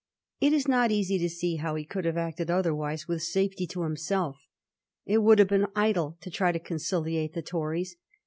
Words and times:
It 0.39 0.51
is 0.51 0.67
not 0.67 0.89
easy 0.89 1.19
to 1.19 1.29
see 1.29 1.57
how 1.57 1.75
he 1.75 1.85
could 1.85 2.05
have 2.05 2.17
acted 2.17 2.49
otherwise 2.49 3.07
with 3.07 3.21
safety 3.21 3.67
to 3.67 3.83
himself 3.83 4.47
It 5.05 5.19
would 5.19 5.37
have 5.37 5.49
been 5.49 5.67
idle 5.75 6.17
to 6.21 6.31
try 6.31 6.51
to 6.51 6.57
conciliate 6.59 7.33
the 7.33 7.43
Tories. 7.43 7.97